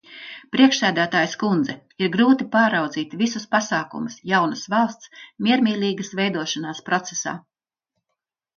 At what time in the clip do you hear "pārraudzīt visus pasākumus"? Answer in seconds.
2.55-4.17